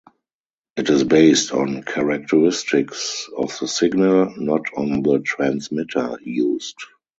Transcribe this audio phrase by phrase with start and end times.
[0.77, 6.79] It is based on characteristics of the signal, not on the transmitter used.